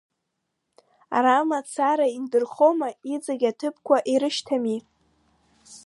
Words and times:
Ара 1.17 1.47
мацара 1.49 2.07
индырхома, 2.17 2.89
иҵегь 3.13 3.45
аҭыԥқәа 3.51 3.97
ирышьҭами. 4.11 4.77